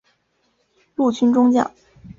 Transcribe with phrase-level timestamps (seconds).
[0.95, 1.71] 陆军中将。